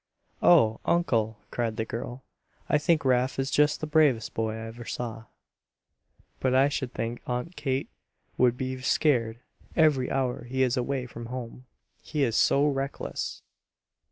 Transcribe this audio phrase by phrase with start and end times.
[0.41, 2.23] "Oh, Uncle!" cried the girl.
[2.67, 5.25] "I think Rafe is just the bravest boy I ever saw.
[6.39, 7.91] But I should think Aunt Kate
[8.35, 9.41] would be scared
[9.75, 11.67] every hour he is away from home,
[12.01, 13.43] he is so reckless."